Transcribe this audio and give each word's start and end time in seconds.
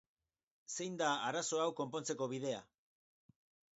Zein 0.75 0.95
da 1.01 1.09
arazo 1.27 1.61
hau 1.65 1.69
konpontzeko 1.81 2.31
bidea? 2.33 2.67